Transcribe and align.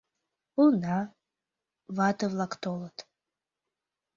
Уна, 0.63 0.97
вате-влак 1.95 2.53
толыт. 2.63 2.97